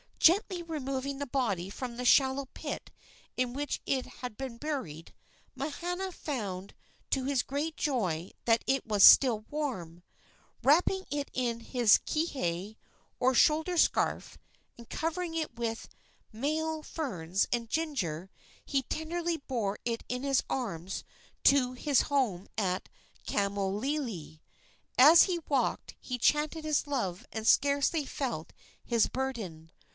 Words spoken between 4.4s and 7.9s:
buried, Mahana found to his great